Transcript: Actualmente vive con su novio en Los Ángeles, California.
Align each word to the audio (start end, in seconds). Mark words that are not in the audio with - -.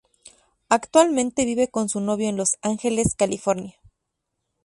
Actualmente 0.69 1.45
vive 1.45 1.67
con 1.69 1.87
su 1.87 1.99
novio 1.99 2.27
en 2.27 2.35
Los 2.35 2.53
Ángeles, 2.63 3.13
California. 3.13 3.75